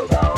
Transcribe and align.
about. 0.00 0.31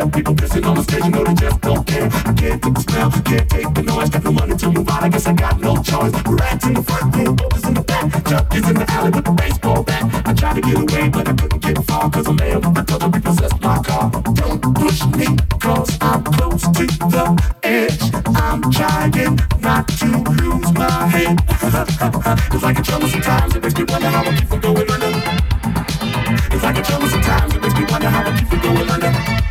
down. 0.00 0.10
People 0.10 0.34
pissing 0.34 0.66
on 0.66 0.76
the 0.76 0.82
stage, 0.82 1.04
you 1.04 1.10
know 1.10 1.24
they 1.24 1.34
just 1.34 1.60
don't 1.60 1.86
care. 1.86 2.08
I 2.12 2.32
can't 2.32 2.62
take 2.62 2.74
the 2.74 2.80
smell, 2.80 3.10
can't 3.10 3.50
take 3.50 3.74
the 3.74 3.82
noise. 3.82 4.10
Got 4.10 4.24
no 4.24 4.32
money 4.32 4.56
to 4.56 4.70
move 4.70 4.88
on, 4.88 5.04
I 5.04 5.08
guess 5.08 5.26
I 5.26 5.32
got 5.32 5.60
no 5.60 5.76
choice. 5.82 6.12
Rats 6.26 6.66
in 6.66 6.74
the 6.74 6.82
front, 6.82 7.12
bulldozers 7.12 7.64
in 7.68 7.74
the 7.74 7.82
back. 7.82 8.04
Chuck 8.28 8.54
is 8.54 8.68
in 8.68 8.76
the 8.76 8.90
alley 8.90 9.10
with 9.10 9.24
the 9.24 9.32
baseball 9.32 9.82
bat. 9.82 10.02
I 10.26 10.32
tried 10.34 10.54
to 10.56 10.62
get 10.62 10.76
away, 10.76 11.08
but 11.08 11.28
I 11.28 11.32
couldn't 11.34 11.62
get 11.62 11.84
far. 11.84 12.10
Cause 12.10 12.26
a 12.26 12.32
man 12.32 12.60
with 12.60 12.78
a 12.78 12.84
gun 12.84 13.10
repossessed 13.10 13.60
my 13.60 13.78
car. 13.82 14.10
Don't 14.40 14.60
push 14.74 15.04
me, 15.18 15.28
cause 15.58 15.98
I'm 16.00 16.24
close 16.24 16.62
to 16.62 16.84
the 17.14 17.26
edge. 17.62 18.00
I'm 18.36 18.60
trying 18.72 19.36
not 19.60 19.88
to 20.00 20.08
lose 20.40 20.72
my 20.72 21.06
head. 21.08 21.36
Cause 22.50 22.64
I 22.64 22.72
can 22.72 22.84
trouble 22.84 23.08
sometimes, 23.08 23.56
it 23.56 23.62
makes 23.62 23.76
me 23.76 23.84
wonder 23.84 24.08
how 24.08 24.24
I 24.24 24.36
keep 24.36 24.48
from 24.48 24.60
going 24.60 24.90
under. 24.90 25.12
It's 26.54 26.64
like 26.64 26.78
a 26.78 26.82
trouble 26.82 27.08
sometimes, 27.08 27.54
it 27.54 27.62
makes 27.62 27.74
me 27.74 27.84
wonder 27.88 28.08
how 28.08 28.24
I 28.24 28.38
keep 28.38 28.48
from 28.48 28.60
going 28.60 28.90
under. 28.90 29.49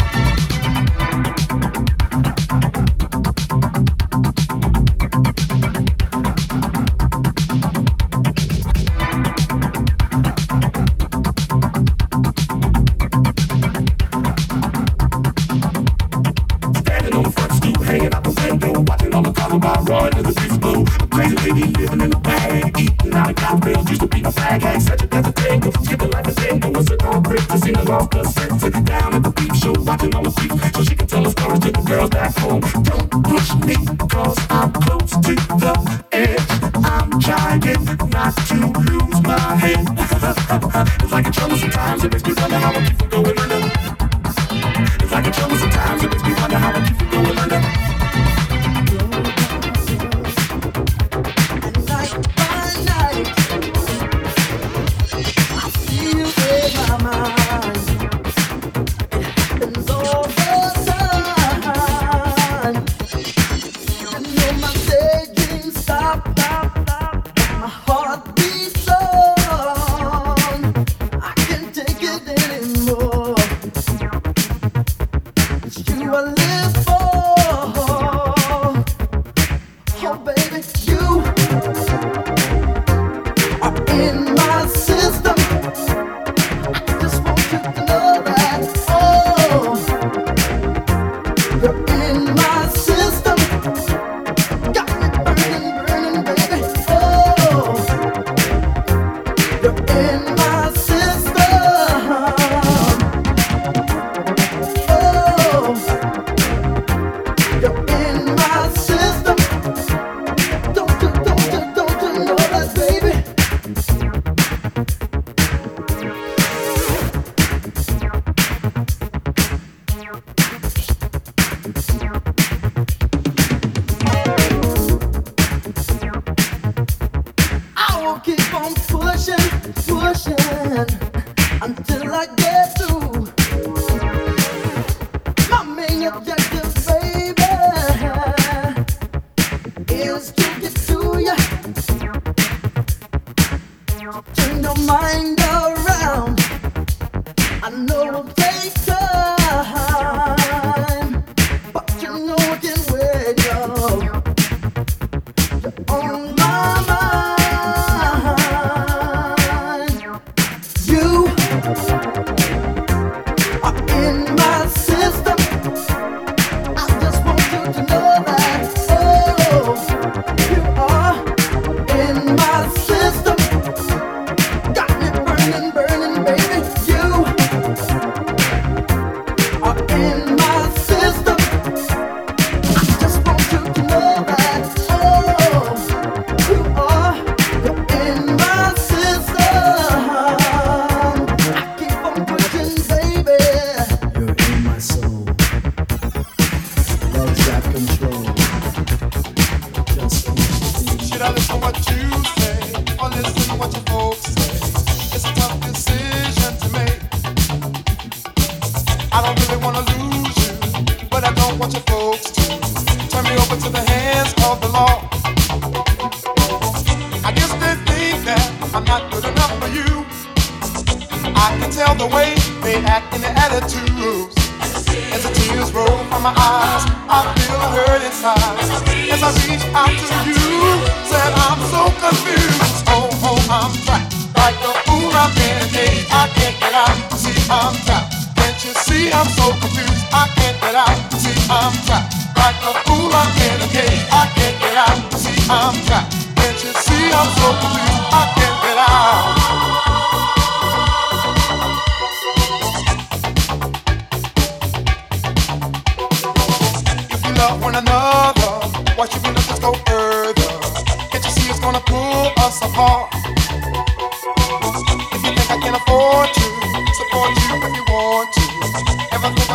I 24.59 24.61
can't 24.61 24.81
search 24.83 25.03
it, 25.03 25.09
that's 25.09 25.27
a 25.29 25.31
thing. 25.31 25.61
Cause 25.61 25.87
she 25.87 25.95
like 25.95 26.27
a 26.27 26.31
thing. 26.31 26.59
No 26.59 26.69
one's 26.71 26.91
a 26.91 26.97
concrete 26.97 27.47
to 27.47 27.57
sing 27.59 27.77
along 27.77 28.09
the 28.11 28.25
set. 28.25 28.51
Sit 28.59 28.83
down 28.83 29.13
at 29.13 29.23
the 29.23 29.31
beat. 29.31 29.55
show, 29.55 29.71
watching 29.87 30.13
all 30.13 30.23
the 30.23 30.31
freaks. 30.31 30.75
So 30.75 30.83
she 30.83 30.95
can 30.95 31.07
tell 31.07 31.23
her 31.23 31.29
stories 31.31 31.59
to 31.61 31.71
the 31.71 31.81
girls 31.87 32.09
back 32.09 32.35
home. 32.35 32.59
Don't 32.83 33.07
push 33.23 33.55
me, 33.63 33.75
cause 34.11 34.37
I'm 34.49 34.73
close 34.73 35.11
to 35.11 35.33
the 35.63 36.03
edge. 36.11 36.43
I'm 36.83 37.07
trying 37.23 37.63
not 38.11 38.35
to 38.51 38.59
lose 38.83 39.21
my 39.23 39.39
head. 39.63 39.79
it's 41.03 41.11
like 41.11 41.27
a 41.27 41.31
trouble 41.31 41.55
sometimes, 41.55 42.03
it 42.03 42.11
makes 42.11 42.25
me 42.25 42.33
wonder 42.35 42.59
how 42.59 42.75
I 42.75 42.83
keep 42.83 42.99
from 42.99 43.09
going 43.09 43.39
under. 43.39 43.61
It's 44.99 45.11
like 45.13 45.27
a 45.27 45.31
trouble 45.31 45.55
sometimes, 45.55 46.03
it 46.03 46.11
makes 46.11 46.23
me 46.23 46.33
wonder 46.35 46.57
how 46.57 46.73
I 46.75 46.85
keep 46.85 46.97
from 46.97 47.09
going 47.11 47.27
under. 47.27 47.38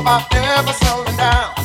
I'm 0.06 1.63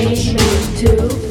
change 0.00 0.32
me 0.32 0.80
too. 0.80 1.30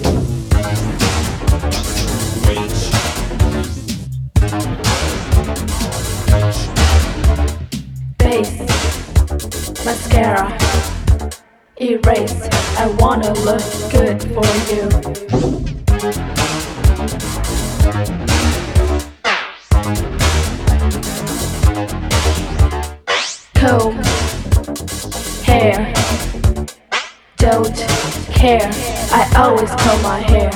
mascara. 9.85 10.55
Erase, 11.81 12.47
I 12.77 12.87
wanna 12.99 13.33
look 13.33 13.63
good 13.91 14.21
for 14.35 14.45
you. 14.69 15.38
hair. 28.49 28.71
I 29.11 29.31
always 29.37 29.69
comb 29.69 30.01
my 30.01 30.19
hair. 30.21 30.48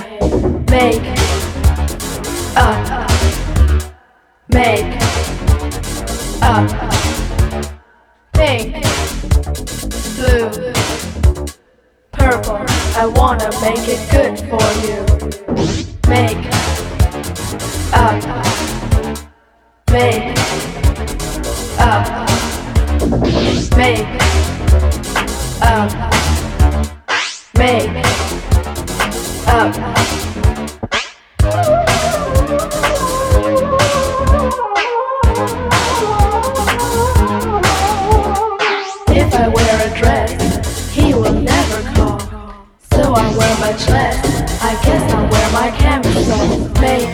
much 43.74 43.90
less. 43.90 44.62
I 44.62 44.74
guess 44.84 45.14
I'll 45.14 45.30
wear 45.32 45.52
my 45.52 45.72
camera 45.76 46.14
so 46.14 46.70
make 46.80 47.10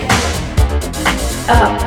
up. 1.50 1.79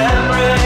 Memories. 0.00 0.59